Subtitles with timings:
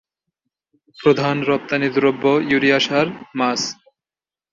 [0.99, 3.07] প্রধান রপ্তানিদ্রব্য ইউরিয়া সার,
[3.35, 3.59] মাছ।